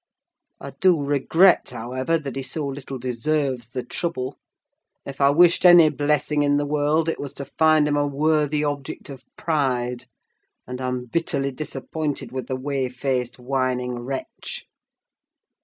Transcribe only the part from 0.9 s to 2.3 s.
regret, however,